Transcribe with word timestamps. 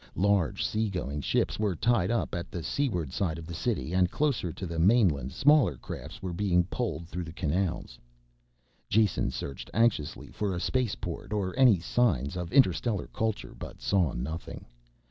Large 0.15 0.65
sea 0.65 0.89
going 0.89 1.21
ships 1.21 1.59
were 1.59 1.75
tied 1.75 2.09
up 2.09 2.33
at 2.33 2.49
the 2.49 2.63
seaward 2.63 3.13
side 3.13 3.37
of 3.37 3.45
the 3.45 3.53
city 3.53 3.93
and 3.93 4.09
closer 4.09 4.51
to 4.51 4.65
the 4.65 4.79
mainland 4.79 5.31
smaller 5.31 5.77
craft 5.77 6.23
were 6.23 6.33
being 6.33 6.63
poled 6.63 7.07
through 7.07 7.25
the 7.25 7.31
canals. 7.31 7.99
Jason 8.89 9.29
searched 9.29 9.69
anxiously 9.75 10.31
for 10.31 10.55
a 10.55 10.59
spaceport 10.59 11.31
or 11.31 11.53
any 11.55 11.79
signs 11.79 12.35
of 12.35 12.51
interstellar 12.51 13.09
culture 13.13 13.53
but 13.55 13.79
saw 13.79 14.11
nothing. 14.13 14.65